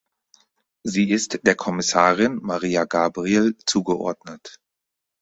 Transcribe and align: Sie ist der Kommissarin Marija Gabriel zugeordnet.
Sie 0.83 1.11
ist 1.11 1.45
der 1.45 1.53
Kommissarin 1.53 2.39
Marija 2.41 2.85
Gabriel 2.85 3.55
zugeordnet. 3.67 4.57